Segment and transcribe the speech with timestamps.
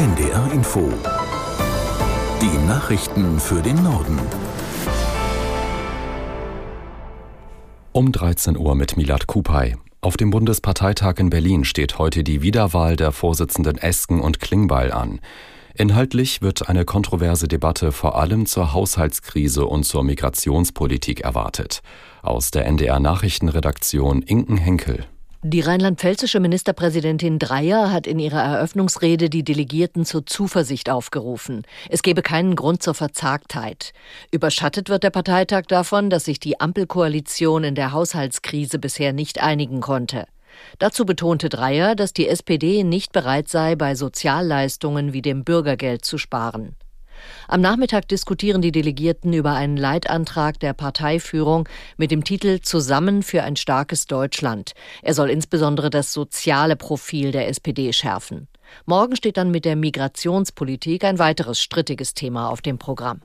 [0.00, 0.90] NDR Info.
[2.40, 4.18] Die Nachrichten für den Norden.
[7.92, 9.76] Um 13 Uhr mit Milad Kupay.
[10.00, 15.20] Auf dem Bundesparteitag in Berlin steht heute die Wiederwahl der Vorsitzenden Esken und Klingbeil an.
[15.74, 21.82] Inhaltlich wird eine kontroverse Debatte vor allem zur Haushaltskrise und zur Migrationspolitik erwartet.
[22.22, 25.04] Aus der NDR Nachrichtenredaktion Inken Henkel.
[25.42, 31.62] Die rheinland-pfälzische Ministerpräsidentin Dreyer hat in ihrer Eröffnungsrede die Delegierten zur Zuversicht aufgerufen.
[31.88, 33.94] Es gebe keinen Grund zur Verzagtheit.
[34.30, 39.80] Überschattet wird der Parteitag davon, dass sich die Ampelkoalition in der Haushaltskrise bisher nicht einigen
[39.80, 40.26] konnte.
[40.78, 46.18] Dazu betonte Dreyer, dass die SPD nicht bereit sei, bei Sozialleistungen wie dem Bürgergeld zu
[46.18, 46.76] sparen.
[47.48, 53.42] Am Nachmittag diskutieren die Delegierten über einen Leitantrag der Parteiführung mit dem Titel Zusammen für
[53.42, 54.72] ein starkes Deutschland.
[55.02, 58.48] Er soll insbesondere das soziale Profil der SPD schärfen.
[58.86, 63.20] Morgen steht dann mit der Migrationspolitik ein weiteres strittiges Thema auf dem Programm.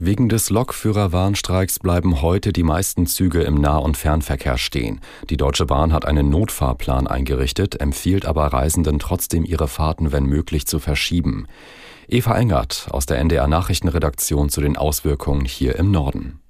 [0.00, 5.00] Wegen des Lokführerwarnstreiks bleiben heute die meisten Züge im Nah- und Fernverkehr stehen.
[5.28, 10.68] Die Deutsche Bahn hat einen Notfahrplan eingerichtet, empfiehlt aber Reisenden trotzdem ihre Fahrten wenn möglich
[10.68, 11.48] zu verschieben.
[12.10, 16.40] Eva Engert aus der NDR Nachrichtenredaktion zu den Auswirkungen hier im Norden.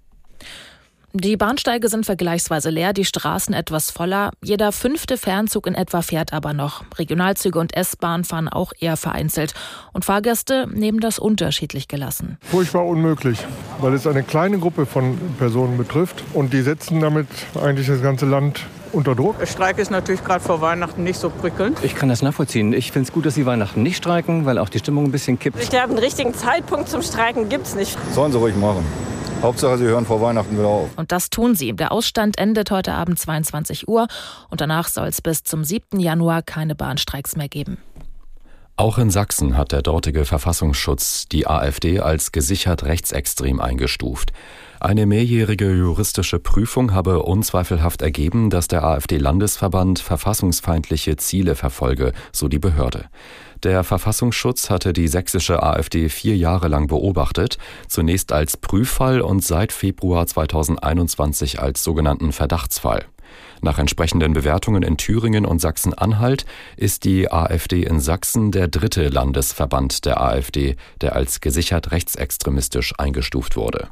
[1.15, 4.31] Die Bahnsteige sind vergleichsweise leer, die Straßen etwas voller.
[4.41, 6.84] Jeder fünfte Fernzug in etwa fährt aber noch.
[6.97, 9.55] Regionalzüge und S-Bahn fahren auch eher vereinzelt.
[9.92, 12.37] Und Fahrgäste nehmen das unterschiedlich gelassen.
[12.43, 13.39] Furchtbar unmöglich,
[13.81, 16.22] weil es eine kleine Gruppe von Personen betrifft.
[16.34, 17.27] Und die setzen damit
[17.61, 18.61] eigentlich das ganze Land
[18.92, 19.39] unter Druck.
[19.39, 21.78] Der Streik ist natürlich gerade vor Weihnachten nicht so prickelnd.
[21.83, 22.72] Ich kann das nachvollziehen.
[22.72, 25.39] Ich finde es gut, dass sie Weihnachten nicht streiken, weil auch die Stimmung ein bisschen
[25.39, 25.61] kippt.
[25.62, 27.97] Ich glaube, einen richtigen Zeitpunkt zum Streiken gibt es nicht.
[28.12, 28.84] Sollen sie ruhig machen.
[29.42, 30.91] Hauptsache, sie hören vor Weihnachten wieder auf.
[30.97, 31.72] Und das tun sie.
[31.72, 34.09] Der Ausstand endet heute Abend 22 Uhr
[34.50, 36.00] und danach soll es bis zum 7.
[36.00, 37.78] Januar keine Bahnstreiks mehr geben.
[38.79, 44.33] Auch in Sachsen hat der dortige Verfassungsschutz die AfD als gesichert rechtsextrem eingestuft.
[44.79, 52.61] Eine mehrjährige juristische Prüfung habe unzweifelhaft ergeben, dass der AfD-Landesverband verfassungsfeindliche Ziele verfolge, so die
[52.61, 53.06] Behörde.
[53.65, 57.59] Der Verfassungsschutz hatte die sächsische AfD vier Jahre lang beobachtet,
[57.89, 63.06] zunächst als Prüffall und seit Februar 2021 als sogenannten Verdachtsfall.
[63.61, 66.47] Nach entsprechenden Bewertungen in Thüringen und Sachsen-Anhalt
[66.77, 73.57] ist die AfD in Sachsen der dritte Landesverband der AfD, der als gesichert rechtsextremistisch eingestuft
[73.57, 73.89] wurde.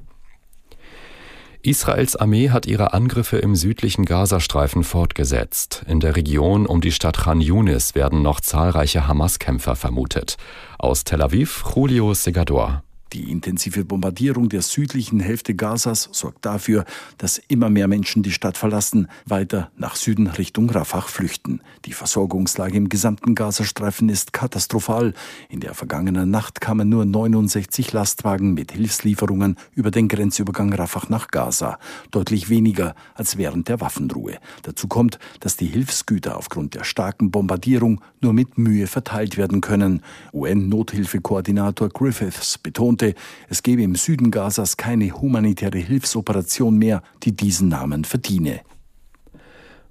[1.67, 5.83] Israels Armee hat ihre Angriffe im südlichen Gazastreifen fortgesetzt.
[5.89, 10.37] In der Region um die Stadt Khan Yunis werden noch zahlreiche Hamas-Kämpfer vermutet.
[10.79, 12.85] Aus Tel Aviv, Julio Segador.
[13.17, 16.85] Die intensive Bombardierung der südlichen Hälfte Gazas sorgt dafür,
[17.17, 21.63] dass immer mehr Menschen die Stadt verlassen, weiter nach Süden Richtung Rafah flüchten.
[21.87, 25.15] Die Versorgungslage im gesamten Gazastreifen ist katastrophal.
[25.49, 31.29] In der vergangenen Nacht kamen nur 69 Lastwagen mit Hilfslieferungen über den Grenzübergang Rafah nach
[31.29, 31.79] Gaza,
[32.11, 34.37] deutlich weniger als während der Waffenruhe.
[34.65, 40.03] Dazu kommt, dass die Hilfsgüter aufgrund der starken Bombardierung nur mit Mühe verteilt werden können.
[40.35, 43.15] UN-Nothilfekoordinator Griffiths betont, betonte,
[43.49, 48.61] es gebe im Süden Gazas keine humanitäre Hilfsoperation mehr, die diesen Namen verdiene.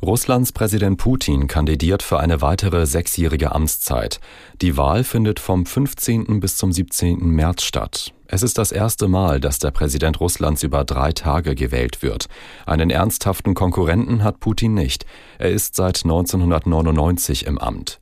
[0.02, 4.20] Russlands Präsident Putin kandidiert für eine weitere sechsjährige Amtszeit.
[4.62, 6.40] Die Wahl findet vom 15.
[6.40, 7.18] bis zum 17.
[7.20, 8.14] März statt.
[8.28, 12.28] Es ist das erste Mal, dass der Präsident Russlands über drei Tage gewählt wird.
[12.66, 15.06] Einen ernsthaften Konkurrenten hat Putin nicht.
[15.40, 18.00] Er ist seit 1999 im Amt.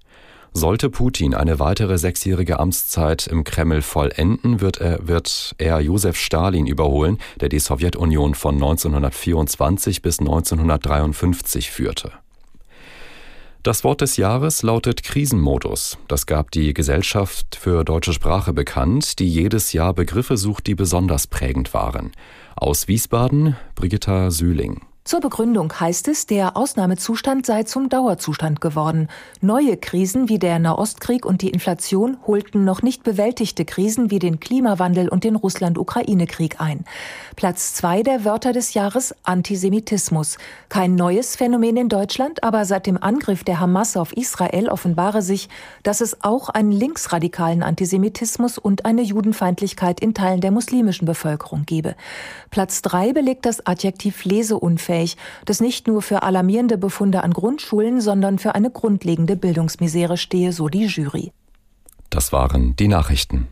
[0.56, 6.68] Sollte Putin eine weitere sechsjährige Amtszeit im Kreml vollenden, wird er, wird er Josef Stalin
[6.68, 12.12] überholen, der die Sowjetunion von 1924 bis 1953 führte.
[13.63, 15.97] Das Wort des Jahres lautet Krisenmodus.
[16.08, 21.28] Das gab die Gesellschaft für deutsche Sprache bekannt, die jedes Jahr Begriffe sucht, die besonders
[21.28, 22.12] prägend waren.
[22.56, 24.81] Aus Wiesbaden Brigitta Sühling.
[25.06, 29.09] Zur Begründung heißt es, der Ausnahmezustand sei zum Dauerzustand geworden.
[29.41, 34.39] Neue Krisen wie der Nahostkrieg und die Inflation holten noch nicht bewältigte Krisen wie den
[34.39, 36.86] Klimawandel und den Russland-Ukraine-Krieg ein.
[37.36, 40.38] Platz zwei der Wörter des Jahres Antisemitismus.
[40.69, 45.50] Kein neues Phänomen in Deutschland, aber seit dem Angriff der Hamas auf Israel offenbare sich,
[45.83, 51.95] dass es auch einen linksradikalen Antisemitismus und eine Judenfeindlichkeit in Teilen der muslimischen Bevölkerung gebe.
[52.51, 58.01] Platz drei belegt das Adjektiv leseunfähig unfähig, das nicht nur für alarmierende Befunde an Grundschulen,
[58.01, 61.31] sondern für eine grundlegende Bildungsmisere stehe, so die Jury.
[62.10, 63.48] Das waren die Nachrichten.